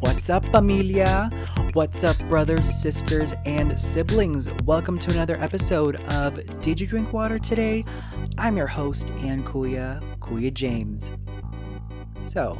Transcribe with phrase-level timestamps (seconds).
[0.00, 1.28] What's up, familia?
[1.74, 4.48] What's up, brothers, sisters, and siblings?
[4.64, 7.84] Welcome to another episode of Did You Drink Water Today?
[8.38, 11.10] I'm your host, Ann Kuya, Kuya James.
[12.22, 12.58] So,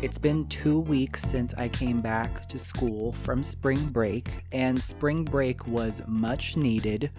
[0.00, 5.24] it's been two weeks since I came back to school from spring break, and spring
[5.24, 7.10] break was much needed.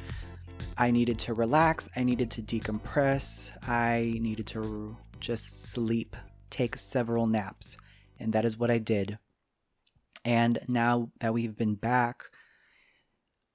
[0.80, 6.16] I needed to relax, I needed to decompress, I needed to just sleep,
[6.50, 7.78] take several naps,
[8.20, 9.20] and that is what I did.
[10.28, 12.26] And now that we've been back,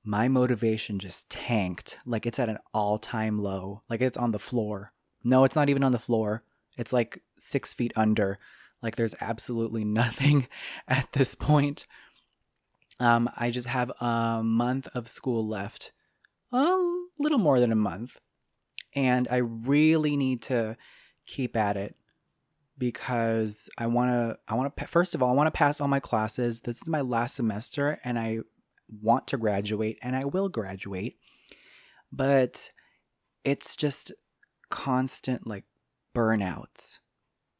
[0.03, 1.99] my motivation just tanked.
[2.07, 3.83] Like it's at an all time low.
[3.91, 4.95] Like it's on the floor.
[5.23, 6.45] No, it's not even on the floor.
[6.79, 8.39] It's like six feet under.
[8.83, 10.49] Like there's absolutely nothing
[10.89, 11.87] at this point.
[12.99, 15.93] Um, I just have a month of school left.
[16.53, 16.75] A
[17.19, 18.17] little more than a month.
[18.95, 20.79] And I really need to
[21.27, 21.97] keep at it
[22.79, 25.89] because I want to I want to first of all I want to pass all
[25.89, 26.63] my classes.
[26.63, 28.41] This is my last semester and I
[29.01, 31.19] want to graduate and I will graduate.
[32.11, 32.71] But
[33.45, 34.13] it's just
[34.71, 35.65] constant like
[36.15, 36.99] burnouts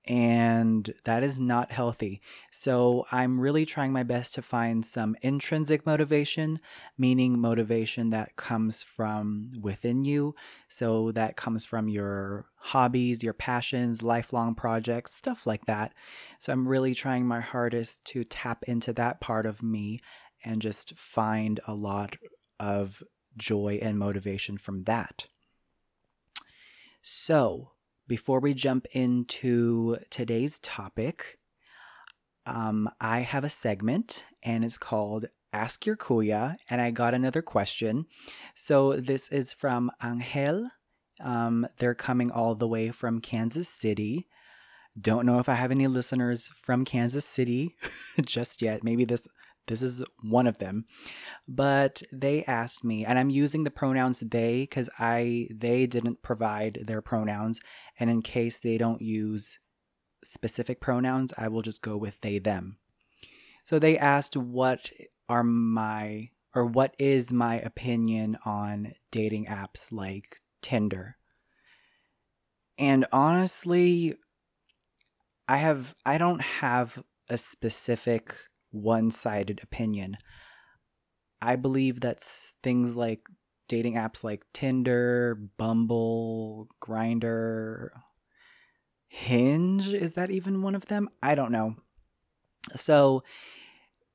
[0.07, 2.21] and that is not healthy.
[2.51, 6.59] So I'm really trying my best to find some intrinsic motivation,
[6.99, 10.35] meaning motivation that comes from within you.
[10.69, 15.95] So that comes from your hobbies, your passions, lifelong projects, stuff like that.
[16.39, 20.01] So I'm really trying my hardest to tap into that part of me
[20.45, 22.17] and just find a lot
[22.59, 23.03] of
[23.37, 25.27] joy and motivation from that.
[27.01, 27.73] So,
[28.13, 31.39] before we jump into today's topic,
[32.45, 35.25] um, I have a segment and it's called
[35.55, 36.57] Ask Your Kuya.
[36.69, 38.05] And I got another question.
[38.55, 40.69] So this is from Angel.
[41.23, 44.29] Um, they're coming all the way from Kansas City.
[45.01, 47.77] Don't know if I have any listeners from Kansas City
[48.27, 48.85] just yet.
[48.85, 49.27] Maybe this
[49.67, 50.85] this is one of them.
[51.47, 56.81] But they asked me, and I'm using the pronouns they because I they didn't provide
[56.87, 57.61] their pronouns.
[57.99, 59.59] And in case they don't use
[60.25, 62.79] specific pronouns, I will just go with they them.
[63.65, 64.91] So they asked what
[65.29, 71.17] are my or what is my opinion on dating apps like Tinder.
[72.79, 74.17] And honestly,
[75.49, 78.35] I have I don't have a specific
[78.73, 80.17] one-sided opinion.
[81.41, 83.29] I believe that things like
[83.69, 87.91] dating apps like Tinder, Bumble, Grindr,
[89.09, 91.09] Hinge, is that even one of them?
[91.23, 91.77] I don't know.
[92.77, 93.23] So,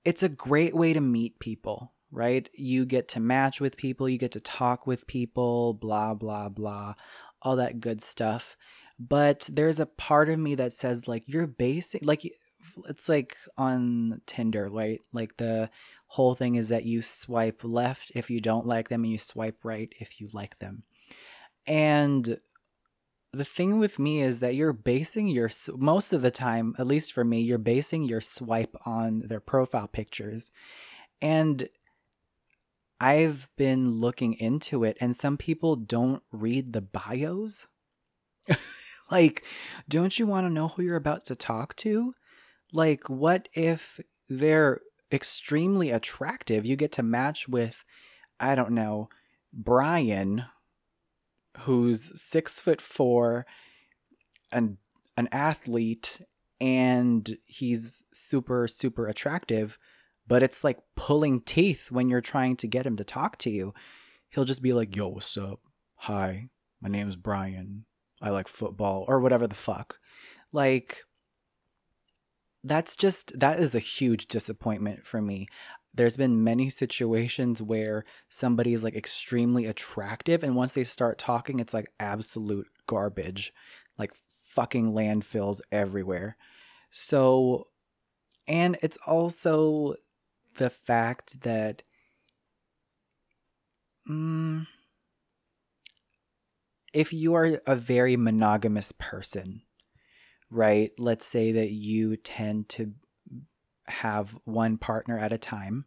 [0.07, 2.49] it's a great way to meet people, right?
[2.53, 6.93] You get to match with people, you get to talk with people, blah blah blah,
[7.41, 8.55] all that good stuff.
[8.97, 12.23] But there's a part of me that says like you're basic like
[12.87, 14.99] it's like on Tinder, right?
[15.13, 15.69] Like the
[16.07, 19.63] whole thing is that you swipe left if you don't like them and you swipe
[19.63, 20.83] right if you like them.
[21.65, 22.37] And
[23.33, 27.13] the thing with me is that you're basing your most of the time, at least
[27.13, 30.51] for me, you're basing your swipe on their profile pictures.
[31.21, 31.67] And
[32.99, 37.67] I've been looking into it and some people don't read the bios.
[39.11, 39.43] like,
[39.87, 42.13] don't you want to know who you're about to talk to?
[42.73, 46.65] Like, what if they're extremely attractive?
[46.65, 47.83] You get to match with,
[48.39, 49.09] I don't know,
[49.53, 50.45] Brian,
[51.59, 53.45] who's six foot four,
[54.51, 54.77] and
[55.15, 56.21] an athlete,
[56.59, 59.79] and he's super, super attractive,
[60.27, 63.73] but it's like pulling teeth when you're trying to get him to talk to you.
[64.29, 65.61] He'll just be like, yo, what's up?
[65.95, 66.49] Hi,
[66.81, 67.85] my name is Brian.
[68.21, 69.99] I like football, or whatever the fuck.
[70.51, 71.03] Like,
[72.63, 75.47] that's just that is a huge disappointment for me.
[75.93, 81.59] There's been many situations where somebody is like extremely attractive and once they start talking
[81.59, 83.51] it's like absolute garbage
[83.97, 86.37] like fucking landfills everywhere.
[86.89, 87.67] So
[88.47, 89.95] and it's also
[90.55, 91.83] the fact that
[94.09, 94.65] mm,
[96.93, 99.61] if you are a very monogamous person
[100.49, 100.91] right?
[100.97, 102.93] Let's say that you tend to
[103.87, 105.83] have one partner at a time.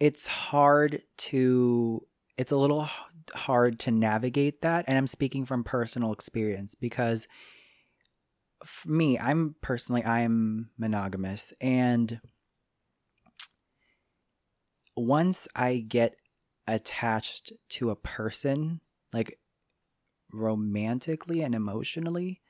[0.00, 2.88] It's hard to, it's a little
[3.34, 4.84] hard to navigate that.
[4.88, 7.26] And I'm speaking from personal experience because
[8.64, 11.52] for me, I'm personally, I'm monogamous.
[11.60, 12.20] And
[14.96, 16.16] once I get
[16.66, 18.80] attached to a person,
[19.12, 19.38] like
[20.32, 22.40] romantically and emotionally,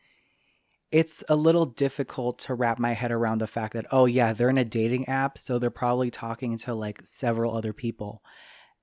[0.90, 4.48] it's a little difficult to wrap my head around the fact that, oh, yeah, they're
[4.48, 8.22] in a dating app, so they're probably talking to like several other people.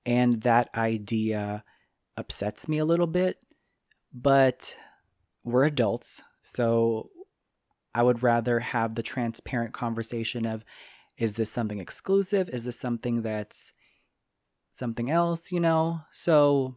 [0.04, 1.64] And that idea
[2.16, 3.38] upsets me a little bit,
[4.14, 4.76] but
[5.42, 7.10] we're adults, so
[7.92, 10.64] I would rather have the transparent conversation of,
[11.18, 12.48] is this something exclusive?
[12.48, 13.72] Is this something that's
[14.70, 16.02] something else, you know?
[16.12, 16.76] So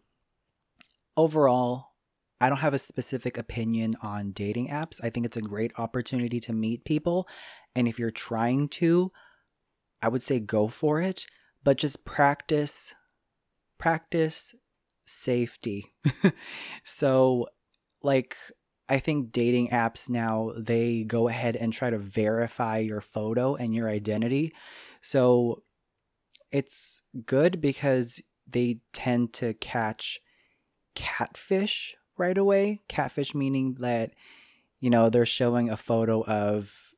[1.18, 1.89] overall,
[2.42, 5.04] I don't have a specific opinion on dating apps.
[5.04, 7.28] I think it's a great opportunity to meet people.
[7.76, 9.12] And if you're trying to,
[10.02, 11.26] I would say go for it,
[11.64, 12.96] but just practice,
[13.78, 14.56] practice
[15.06, 15.94] safety.
[16.84, 17.48] so,
[18.02, 18.38] like,
[18.88, 23.76] I think dating apps now, they go ahead and try to verify your photo and
[23.76, 24.54] your identity.
[25.02, 25.64] So,
[26.52, 30.20] it's good because they tend to catch
[30.96, 32.82] catfish right away.
[32.88, 34.12] Catfish meaning that,
[34.80, 36.92] you know, they're showing a photo of,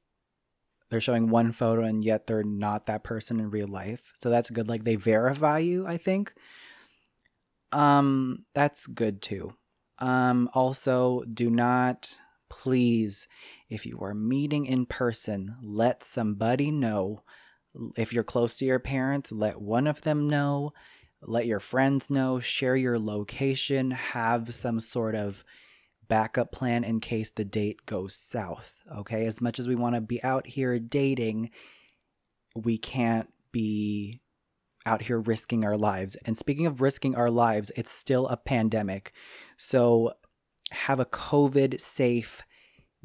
[0.89, 4.12] they're showing one photo and yet they're not that person in real life.
[4.19, 4.68] So that's good.
[4.68, 6.33] Like they verify you, I think.
[7.71, 9.53] Um, that's good too.
[10.00, 12.18] Um, also, do not,
[12.50, 13.27] please,
[13.69, 17.23] if you are meeting in person, let somebody know.
[17.95, 20.73] If you're close to your parents, let one of them know
[21.21, 25.44] let your friends know, share your location, have some sort of
[26.07, 28.73] backup plan in case the date goes south.
[28.95, 31.51] Okay, as much as we want to be out here dating,
[32.56, 34.19] we can't be
[34.85, 36.15] out here risking our lives.
[36.25, 39.13] And speaking of risking our lives, it's still a pandemic.
[39.57, 40.13] So
[40.71, 42.41] have a COVID safe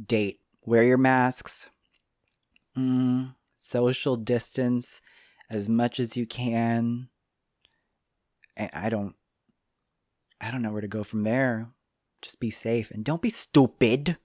[0.05, 0.41] date.
[0.65, 1.69] Wear your masks,
[2.77, 5.01] mm, social distance
[5.51, 7.09] as much as you can
[8.57, 9.15] I don't
[10.41, 11.71] I don't know where to go from there.
[12.23, 14.19] Just be safe and don't be stupid.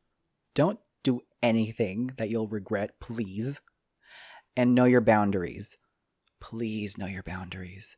[0.55, 3.61] Don't do anything that you'll regret, please.
[4.55, 5.77] And know your boundaries.
[6.41, 7.95] Please know your boundaries.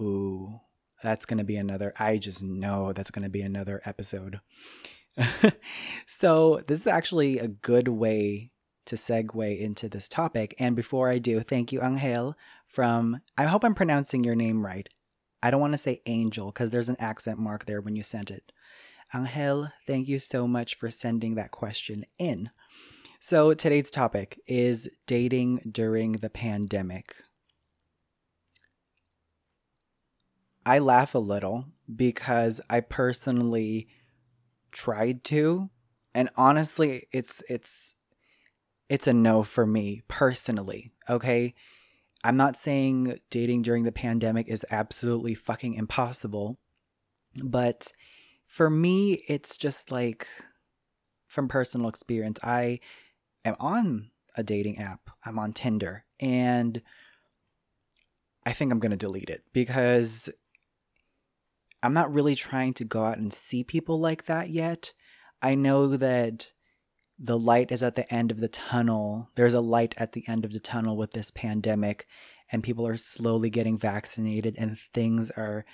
[0.00, 0.60] Ooh,
[1.02, 4.40] that's going to be another I just know that's going to be another episode.
[6.06, 8.52] so, this is actually a good way
[8.86, 10.54] to segue into this topic.
[10.58, 12.34] And before I do, thank you, Angel,
[12.66, 14.88] from, I hope I'm pronouncing your name right.
[15.42, 18.30] I don't want to say angel because there's an accent mark there when you sent
[18.30, 18.52] it.
[19.14, 22.50] Angel, thank you so much for sending that question in.
[23.20, 27.16] So, today's topic is dating during the pandemic.
[30.64, 31.64] I laugh a little
[31.94, 33.88] because I personally
[34.70, 35.70] tried to
[36.14, 37.94] and honestly it's it's
[38.88, 41.54] it's a no for me personally, okay?
[42.24, 46.58] I'm not saying dating during the pandemic is absolutely fucking impossible,
[47.42, 47.92] but
[48.46, 50.26] for me, it's just like
[51.26, 52.80] from personal experience, I
[53.44, 56.80] am on a dating app, I'm on Tinder, and
[58.44, 60.30] I think I'm going to delete it because
[61.82, 64.94] I'm not really trying to go out and see people like that yet.
[65.42, 66.52] I know that
[67.18, 69.30] the light is at the end of the tunnel.
[69.34, 72.06] There's a light at the end of the tunnel with this pandemic,
[72.52, 75.64] and people are slowly getting vaccinated, and things are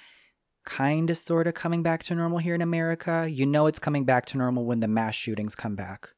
[0.64, 3.28] kind of sort of coming back to normal here in America.
[3.30, 6.08] You know, it's coming back to normal when the mass shootings come back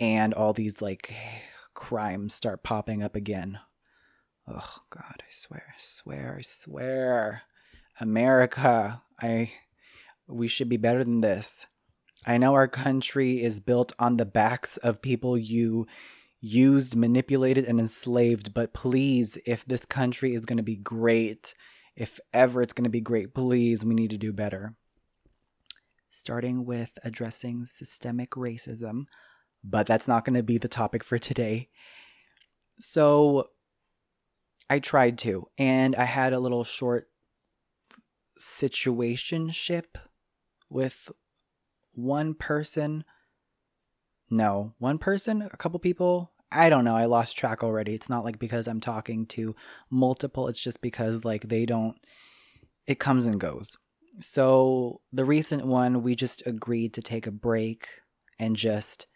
[0.00, 1.14] and all these like
[1.74, 3.60] crimes start popping up again.
[4.48, 7.42] Oh, God, I swear, I swear, I swear.
[8.00, 9.52] America, I.
[10.28, 11.66] We should be better than this.
[12.26, 15.86] I know our country is built on the backs of people you
[16.40, 21.54] used, manipulated, and enslaved, but please, if this country is going to be great,
[21.94, 24.74] if ever it's going to be great, please, we need to do better.
[26.10, 29.04] Starting with addressing systemic racism,
[29.62, 31.68] but that's not going to be the topic for today.
[32.80, 33.50] So
[34.68, 37.06] I tried to, and I had a little short
[38.38, 39.84] situationship
[40.68, 41.10] with
[41.96, 43.04] one person.
[44.30, 46.30] No, one person, a couple people.
[46.52, 46.96] I don't know.
[46.96, 47.94] I lost track already.
[47.94, 49.56] It's not like because I'm talking to
[49.90, 51.96] multiple, it's just because like they don't,
[52.86, 53.76] it comes and goes.
[54.20, 57.88] So the recent one, we just agreed to take a break
[58.38, 59.06] and just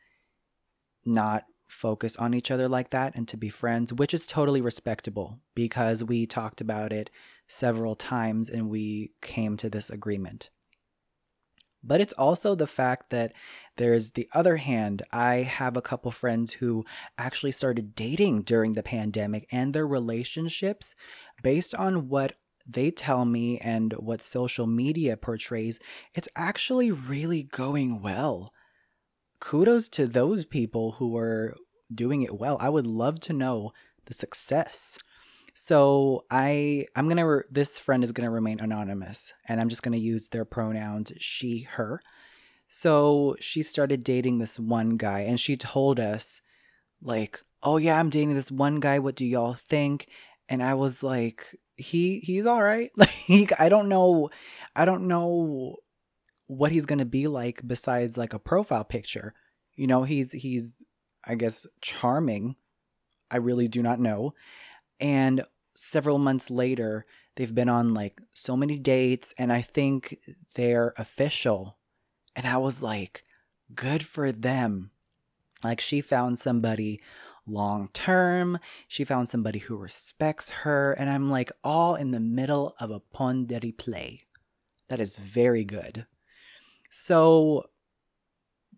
[1.04, 5.38] not focus on each other like that and to be friends, which is totally respectable
[5.54, 7.10] because we talked about it
[7.46, 10.50] several times and we came to this agreement.
[11.82, 13.32] But it's also the fact that
[13.76, 15.02] there's the other hand.
[15.12, 16.84] I have a couple friends who
[17.16, 20.94] actually started dating during the pandemic, and their relationships,
[21.42, 22.34] based on what
[22.66, 25.80] they tell me and what social media portrays,
[26.14, 28.52] it's actually really going well.
[29.40, 31.56] kudos to those people who are
[31.92, 32.56] doing it well.
[32.60, 33.72] I would love to know
[34.04, 34.98] the success.
[35.54, 39.68] So I I'm going to re- this friend is going to remain anonymous and I'm
[39.68, 42.00] just going to use their pronouns she her.
[42.68, 46.40] So she started dating this one guy and she told us
[47.02, 48.98] like, "Oh yeah, I'm dating this one guy.
[48.98, 50.08] What do y'all think?"
[50.48, 52.90] And I was like, "He he's all right."
[53.28, 54.30] Like I don't know
[54.76, 55.76] I don't know
[56.46, 59.34] what he's going to be like besides like a profile picture.
[59.76, 60.74] You know, he's he's
[61.24, 62.56] I guess charming.
[63.30, 64.34] I really do not know.
[65.00, 70.18] And several months later, they've been on like so many dates and I think
[70.54, 71.78] they're official.
[72.36, 73.24] And I was like,
[73.74, 74.90] good for them.
[75.64, 77.00] Like she found somebody
[77.46, 78.58] long term.
[78.88, 80.92] She found somebody who respects her.
[80.92, 84.26] And I'm like, all in the middle of a ponderi play.
[84.88, 86.06] That is very good.
[86.90, 87.66] So,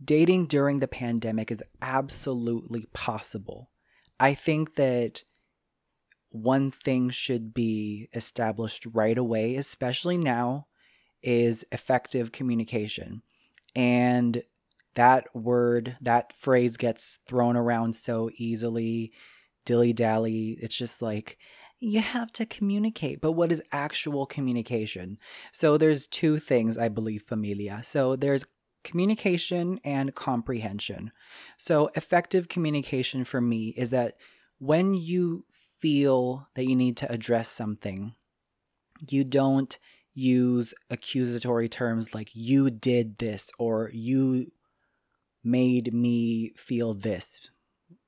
[0.04, 3.70] dating during the pandemic is absolutely possible.
[4.20, 5.22] I think that
[6.32, 10.66] one thing should be established right away, especially now,
[11.22, 13.22] is effective communication.
[13.76, 14.42] And
[14.94, 19.12] that word, that phrase gets thrown around so easily,
[19.64, 20.58] dilly dally.
[20.60, 21.38] It's just like,
[21.80, 23.20] you have to communicate.
[23.20, 25.18] But what is actual communication?
[25.52, 27.80] So there's two things, I believe, familia.
[27.82, 28.46] So there's
[28.84, 31.12] communication and comprehension.
[31.56, 34.16] So effective communication for me is that
[34.58, 35.44] when you
[35.82, 38.14] feel that you need to address something,
[39.10, 39.78] you don't
[40.14, 44.46] use accusatory terms like you did this or you
[45.42, 47.50] made me feel this.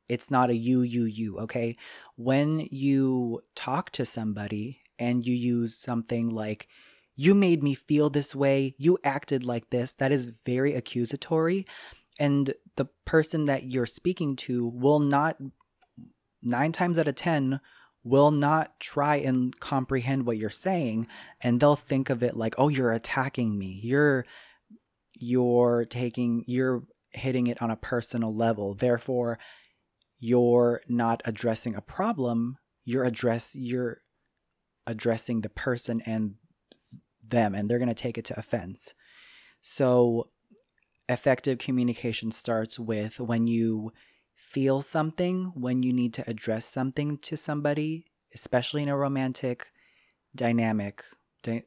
[0.09, 1.77] It's not a you, you, you, okay?
[2.17, 6.69] When you talk to somebody and you use something like,
[7.17, 11.67] you made me feel this way, you acted like this, that is very accusatory.
[12.21, 15.37] And the person that you're speaking to will not,
[16.45, 17.61] nine times out of 10,
[18.03, 21.07] will not try and comprehend what you're saying.
[21.41, 23.81] And they'll think of it like, oh, you're attacking me.
[23.83, 24.27] You're,
[25.15, 28.75] you're taking, you're hitting it on a personal level.
[28.75, 29.39] Therefore,
[30.19, 32.59] you're not addressing a problem.
[32.85, 34.03] You're address, you're
[34.87, 36.35] addressing the person and
[37.27, 38.95] them and they're going to take it to offense.
[39.63, 40.29] So,
[41.09, 43.93] effective communication starts with when you
[44.55, 49.73] feel something, when you need to address something to somebody, especially in a romantic
[50.37, 51.03] dynamic,
[51.43, 51.65] di-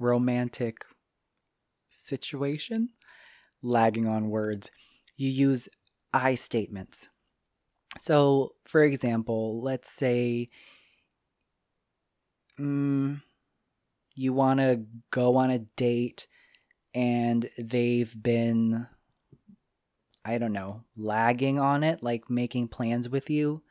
[0.00, 0.84] romantic
[1.88, 2.88] situation,
[3.62, 4.72] lagging on words,
[5.16, 5.68] you use
[6.12, 7.08] I statements.
[8.00, 10.48] So, for example, let's say
[12.58, 13.22] um,
[14.16, 16.26] you want to go on a date
[16.92, 18.88] and they've been
[20.24, 23.62] I don't know, lagging on it, like making plans with you.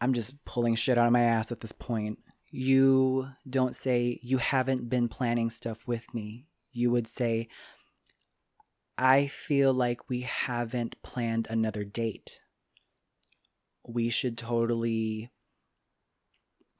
[0.00, 2.18] I'm just pulling shit out of my ass at this point.
[2.50, 6.46] You don't say, you haven't been planning stuff with me.
[6.72, 7.48] You would say,
[8.98, 12.42] I feel like we haven't planned another date.
[13.86, 15.30] We should totally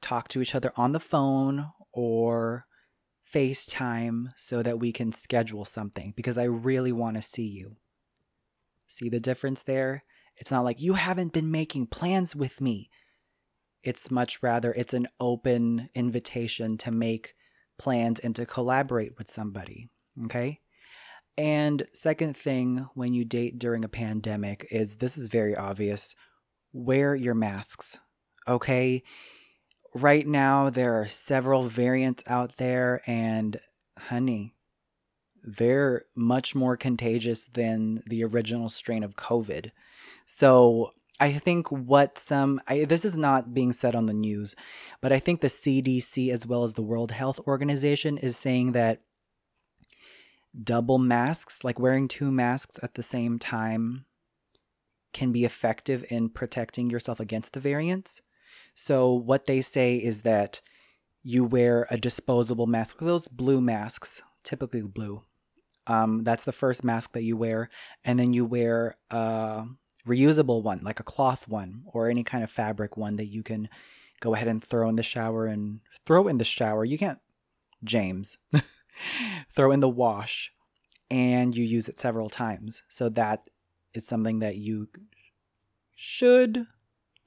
[0.01, 2.65] talk to each other on the phone or
[3.33, 7.77] FaceTime so that we can schedule something because I really want to see you.
[8.87, 10.03] See the difference there?
[10.37, 12.89] It's not like you haven't been making plans with me.
[13.81, 17.33] It's much rather it's an open invitation to make
[17.77, 19.89] plans and to collaborate with somebody,
[20.25, 20.59] okay?
[21.37, 26.15] And second thing when you date during a pandemic is this is very obvious,
[26.71, 27.97] wear your masks.
[28.47, 29.03] Okay?
[29.93, 33.59] Right now there are several variants out there and
[33.97, 34.55] honey
[35.43, 39.71] they're much more contagious than the original strain of covid.
[40.25, 44.55] So i think what some I, this is not being said on the news
[44.99, 49.01] but i think the cdc as well as the world health organization is saying that
[50.63, 54.05] double masks like wearing two masks at the same time
[55.13, 58.21] can be effective in protecting yourself against the variants
[58.75, 60.61] so what they say is that
[61.21, 65.23] you wear a disposable mask, those blue masks, typically blue.
[65.87, 67.69] Um, that's the first mask that you wear,
[68.03, 69.65] and then you wear a
[70.07, 73.69] reusable one, like a cloth one or any kind of fabric one that you can
[74.19, 76.85] go ahead and throw in the shower and throw in the shower.
[76.85, 77.19] You can't,
[77.83, 78.37] James,
[79.49, 80.51] throw in the wash,
[81.11, 82.83] and you use it several times.
[82.87, 83.49] So that
[83.93, 84.87] is something that you
[85.95, 86.65] should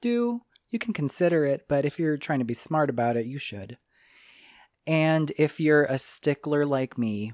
[0.01, 3.37] do you can consider it, but if you're trying to be smart about it, you
[3.37, 3.77] should.
[4.85, 7.33] And if you're a stickler like me,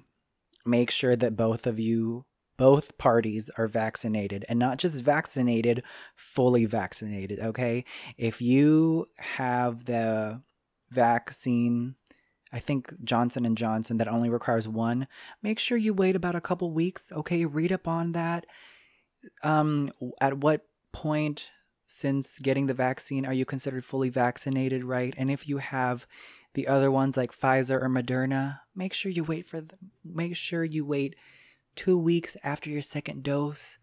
[0.66, 2.26] make sure that both of you
[2.56, 5.84] both parties are vaccinated and not just vaccinated,
[6.16, 7.84] fully vaccinated, okay?
[8.18, 10.42] If you have the
[10.90, 11.96] vaccine
[12.56, 15.08] I think Johnson and Johnson that only requires one,
[15.42, 17.46] make sure you wait about a couple weeks, okay?
[17.46, 18.46] Read up on that.
[19.42, 21.50] Um at what point
[21.96, 25.14] since getting the vaccine are you considered fully vaccinated, right?
[25.16, 26.08] And if you have
[26.56, 29.92] the other ones like Pfizer or Moderna, make sure you wait for them.
[30.04, 31.16] Make sure you wait
[31.76, 33.78] 2 weeks after your second dose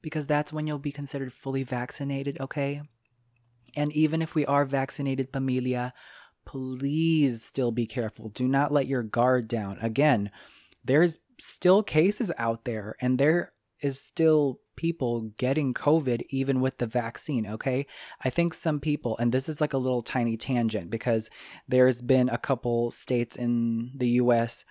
[0.00, 2.80] because that's when you'll be considered fully vaccinated, okay?
[3.76, 5.92] And even if we are vaccinated, familia,
[6.46, 8.30] please still be careful.
[8.30, 9.76] Do not let your guard down.
[9.82, 10.30] Again,
[10.82, 13.52] there's still cases out there and there
[13.82, 17.84] is still people getting COVID even with the vaccine, okay?
[18.24, 21.28] I think some people, and this is like a little tiny tangent because
[21.68, 24.64] there's been a couple states in the US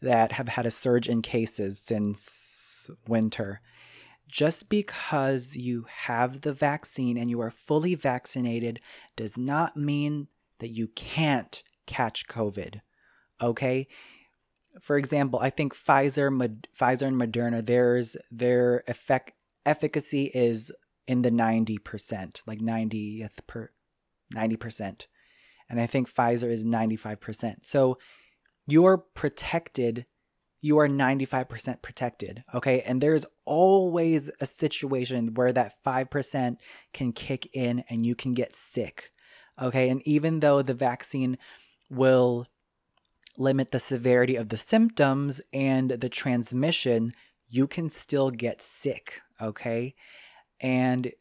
[0.00, 3.60] that have had a surge in cases since winter.
[4.28, 8.80] Just because you have the vaccine and you are fully vaccinated
[9.14, 10.28] does not mean
[10.60, 12.80] that you can't catch COVID.
[13.42, 13.88] Okay?
[14.80, 19.34] For example, I think Pfizer, Mod- Pfizer and Moderna, there's their effect
[19.66, 20.72] efficacy is
[21.06, 23.70] in the 90%, like 90th per
[24.34, 25.06] 90%.
[25.68, 27.64] And I think Pfizer is 95%.
[27.64, 27.98] So
[28.66, 30.06] you're protected
[30.60, 32.44] you are 95% protected.
[32.54, 32.82] Okay.
[32.82, 36.56] And there's always a situation where that 5%
[36.92, 39.12] can kick in and you can get sick.
[39.60, 39.88] Okay.
[39.88, 41.38] And even though the vaccine
[41.88, 42.46] will
[43.38, 47.12] limit the severity of the symptoms and the transmission,
[47.50, 49.20] you can still get sick.
[49.40, 49.94] Okay.
[50.60, 51.12] And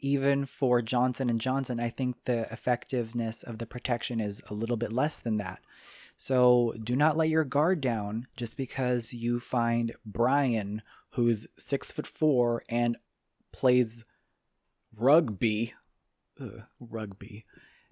[0.00, 4.76] even for Johnson and Johnson, I think the effectiveness of the protection is a little
[4.76, 5.60] bit less than that.
[6.16, 12.06] So do not let your guard down just because you find Brian, who's six foot
[12.06, 12.96] four and
[13.52, 14.04] plays
[14.94, 15.74] rugby,
[16.40, 17.44] ugh, rugby,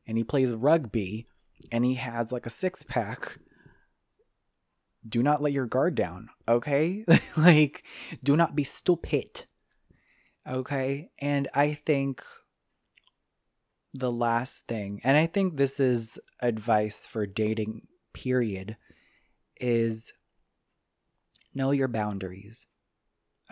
[0.06, 1.26] and he plays rugby
[1.72, 3.38] and he has like a six pack.
[5.08, 7.04] Do not let your guard down, okay?
[7.36, 7.84] like,
[8.22, 9.44] do not be stupid,
[10.46, 11.10] okay?
[11.18, 12.22] And I think
[13.94, 18.76] the last thing, and I think this is advice for dating, period,
[19.60, 20.12] is
[21.54, 22.66] know your boundaries,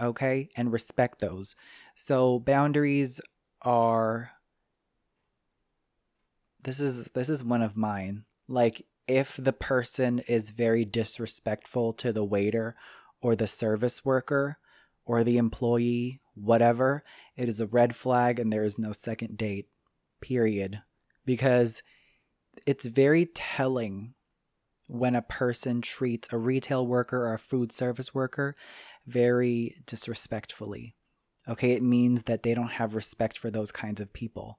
[0.01, 0.51] okay?
[0.57, 1.57] And respect those.
[1.95, 3.21] So, boundaries
[3.63, 4.33] are
[6.65, 8.25] this is this is one of mine.
[8.49, 12.77] Like if the person is very disrespectful to the waiter
[13.21, 14.59] or the service worker
[15.05, 17.03] or the employee, whatever,
[17.35, 19.67] it is a red flag and there is no second date.
[20.21, 20.83] Period.
[21.25, 21.83] Because
[22.67, 24.15] it's very telling
[24.87, 28.57] when a person treats a retail worker or a food service worker
[29.07, 30.95] very disrespectfully.
[31.49, 34.59] Okay, it means that they don't have respect for those kinds of people.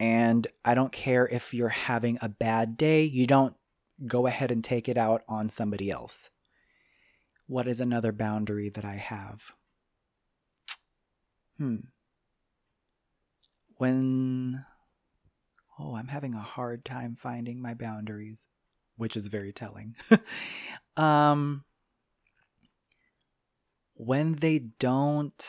[0.00, 3.56] And I don't care if you're having a bad day, you don't
[4.06, 6.30] go ahead and take it out on somebody else.
[7.46, 9.52] What is another boundary that I have?
[11.56, 11.76] Hmm.
[13.76, 14.64] When.
[15.78, 18.46] Oh, I'm having a hard time finding my boundaries,
[18.96, 19.94] which is very telling.
[20.96, 21.64] um,
[23.94, 25.46] when they don't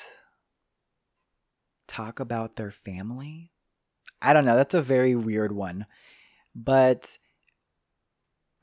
[1.87, 3.51] talk about their family,
[4.21, 4.55] I don't know.
[4.55, 5.85] That's a very weird one.
[6.55, 7.17] But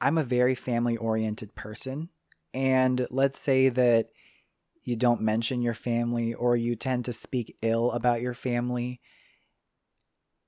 [0.00, 2.10] I'm a very family oriented person.
[2.52, 4.08] And let's say that
[4.82, 9.00] you don't mention your family or you tend to speak ill about your family.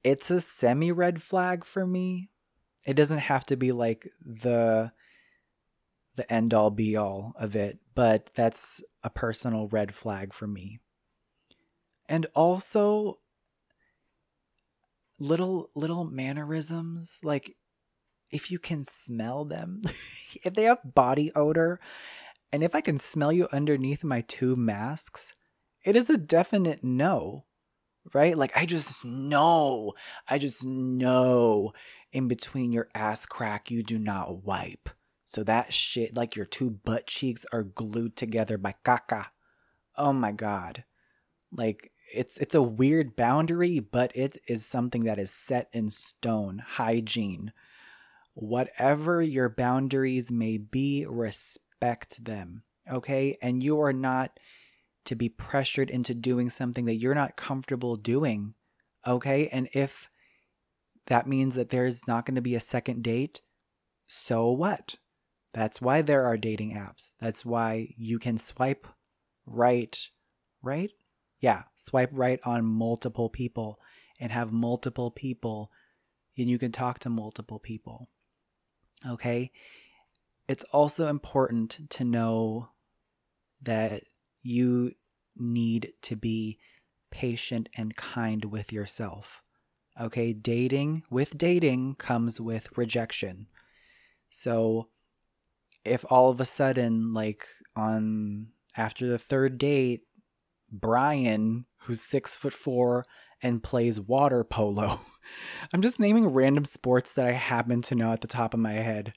[0.05, 2.31] It's a semi red flag for me.
[2.87, 4.93] It doesn't have to be like the
[6.15, 10.81] the end all be all of it, but that's a personal red flag for me.
[12.09, 13.19] And also,
[15.19, 17.57] little little mannerisms like
[18.31, 19.81] if you can smell them
[20.45, 21.81] if they have body odor
[22.53, 25.35] and if i can smell you underneath my two masks
[25.85, 27.45] it is a definite no
[28.15, 28.37] right?
[28.37, 29.93] Like i just know
[30.29, 31.73] i just know
[32.13, 34.89] in between your ass crack you do not wipe.
[35.27, 39.27] So that shit like your two butt cheeks are glued together by caca.
[39.97, 40.85] Oh my god.
[41.53, 46.63] Like it's it's a weird boundary, but it is something that is set in stone.
[46.67, 47.53] Hygiene.
[48.35, 52.63] Whatever your boundaries may be, respect them.
[52.91, 53.37] Okay?
[53.43, 54.39] And you are not
[55.07, 58.55] to be pressured into doing something that you're not comfortable doing.
[59.07, 59.49] Okay?
[59.49, 60.09] And if
[61.07, 63.41] that means that there's not going to be a second date,
[64.07, 64.97] so what?
[65.53, 67.15] That's why there are dating apps.
[67.19, 68.87] That's why you can swipe
[69.47, 69.99] right,
[70.63, 70.93] right?
[71.41, 73.79] Yeah, swipe right on multiple people
[74.21, 75.71] and have multiple people
[76.37, 78.09] and you can talk to multiple people.
[79.07, 79.51] Okay?
[80.47, 82.71] It's also important to know
[83.63, 84.03] that
[84.43, 84.93] you
[85.37, 86.59] need to be
[87.11, 89.43] patient and kind with yourself.
[90.01, 93.49] Okay, dating, with dating comes with rejection.
[94.31, 94.89] So
[95.85, 100.03] if all of a sudden, like on after the third date,
[100.71, 103.05] Brian, who's six foot four
[103.43, 105.01] and plays water polo,
[105.73, 108.73] I'm just naming random sports that I happen to know at the top of my
[108.73, 109.15] head.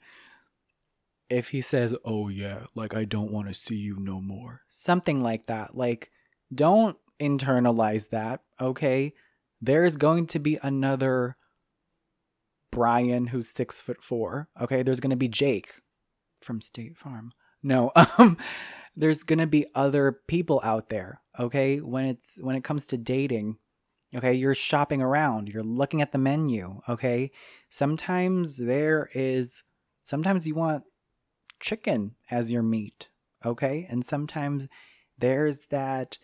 [1.30, 5.24] If he says, Oh, yeah, like I don't want to see you no more, something
[5.24, 6.12] like that, like
[6.54, 9.14] don't internalize that, okay?
[9.62, 11.38] There's going to be another
[12.72, 14.48] Brian who's six foot four.
[14.60, 15.82] Okay, there's gonna be Jake
[16.42, 17.34] from State Farm.
[17.62, 18.38] No, um,
[18.96, 21.22] there's gonna be other people out there.
[21.40, 23.58] Okay, when it's when it comes to dating,
[24.16, 26.82] okay, you're shopping around, you're looking at the menu.
[26.90, 27.32] Okay,
[27.70, 29.64] sometimes there is,
[30.04, 30.84] sometimes you want
[31.60, 33.10] chicken as your meat.
[33.46, 34.68] Okay, and sometimes
[35.18, 36.18] there's that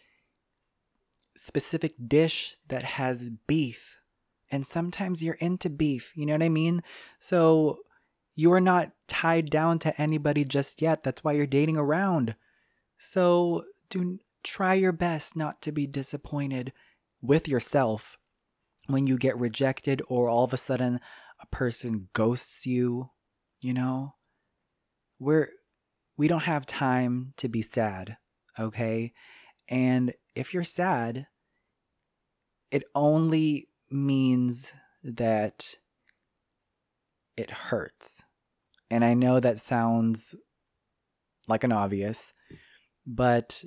[1.37, 3.97] specific dish that has beef
[4.51, 6.81] and sometimes you're into beef you know what i mean
[7.19, 7.77] so
[8.35, 12.35] you are not tied down to anybody just yet that's why you're dating around
[12.97, 16.71] so do try your best not to be disappointed
[17.21, 18.17] with yourself
[18.87, 20.99] when you get rejected or all of a sudden
[21.41, 23.09] a person ghosts you
[23.61, 24.13] you know
[25.19, 25.49] we're
[26.15, 28.17] we don't have time to be sad
[28.59, 29.13] okay
[29.69, 31.27] and if you're sad,
[32.71, 35.77] it only means that
[37.35, 38.23] it hurts.
[38.89, 40.35] And I know that sounds
[41.47, 42.33] like an obvious,
[43.07, 43.63] but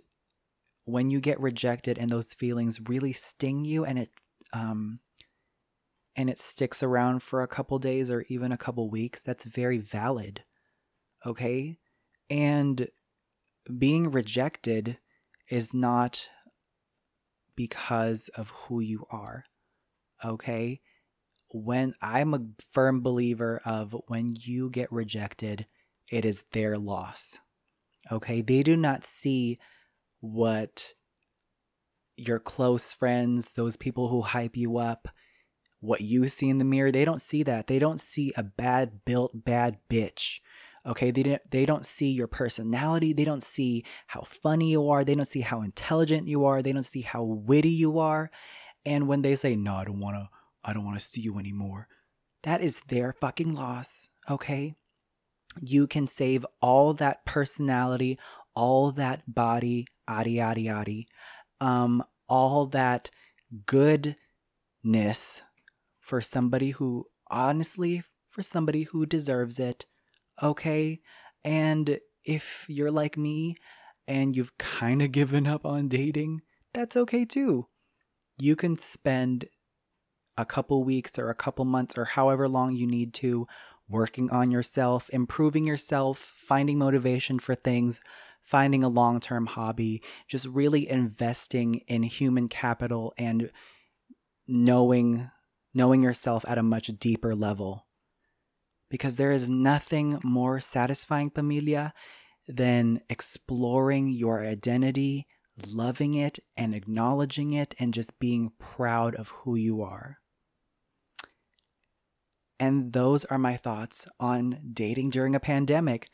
[0.84, 4.10] when you get rejected and those feelings really sting you and it
[4.52, 5.00] um
[6.16, 9.78] and it sticks around for a couple days or even a couple weeks, that's very
[9.78, 10.42] valid.
[11.24, 11.78] Okay?
[12.28, 12.88] And
[13.78, 14.98] being rejected
[15.48, 16.28] is not
[17.56, 19.44] because of who you are.
[20.24, 20.80] Okay?
[21.52, 25.66] When I'm a firm believer of when you get rejected,
[26.10, 27.38] it is their loss.
[28.10, 28.42] Okay?
[28.42, 29.58] They do not see
[30.20, 30.94] what
[32.16, 35.08] your close friends, those people who hype you up,
[35.80, 37.66] what you see in the mirror, they don't see that.
[37.66, 40.40] They don't see a bad built bad bitch
[40.86, 45.04] Okay, they don't they don't see your personality, they don't see how funny you are,
[45.04, 48.30] they don't see how intelligent you are, they don't see how witty you are.
[48.86, 50.30] And when they say, "No, I don't want to
[50.64, 51.86] I don't want to see you anymore."
[52.44, 54.74] That is their fucking loss, okay?
[55.60, 58.18] You can save all that personality,
[58.54, 61.08] all that body, adi adi adi,
[61.60, 63.10] um, all that
[63.66, 65.42] goodness
[66.00, 69.86] for somebody who honestly for somebody who deserves it
[70.42, 71.00] okay?
[71.44, 73.56] And if you're like me
[74.06, 77.66] and you've kind of given up on dating, that's okay too.
[78.38, 79.46] You can spend
[80.36, 83.46] a couple weeks or a couple months or however long you need to
[83.90, 88.00] working on yourself, improving yourself, finding motivation for things,
[88.42, 93.50] finding a long term hobby, just really investing in human capital and
[94.46, 95.30] knowing
[95.72, 97.86] knowing yourself at a much deeper level
[98.90, 101.94] because there is nothing more satisfying, familia,
[102.46, 105.26] than exploring your identity,
[105.68, 110.18] loving it, and acknowledging it, and just being proud of who you are.
[112.60, 116.10] And those are my thoughts on dating during a pandemic.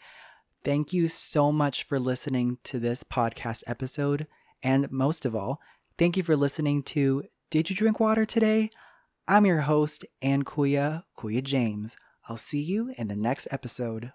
[0.64, 4.28] Thank you so much for listening to this podcast episode.
[4.62, 5.61] And most of all,
[5.98, 8.70] thank you for listening to Did You Drink Water Today?
[9.26, 11.96] I'm your host, Ann Kuya, Kuya James.
[12.28, 14.12] I'll see you in the next episode.